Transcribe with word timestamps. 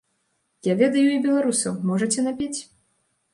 Я 0.67 0.73
ведаю 0.79 1.03
і 1.09 1.19
беларусаў, 1.25 1.77
можаце 1.91 2.19
напець? 2.29 2.59